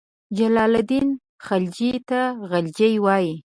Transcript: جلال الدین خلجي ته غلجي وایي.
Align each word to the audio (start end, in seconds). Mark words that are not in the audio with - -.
جلال 0.37 0.73
الدین 0.79 1.07
خلجي 1.45 1.91
ته 2.09 2.19
غلجي 2.49 2.91
وایي. 3.05 3.33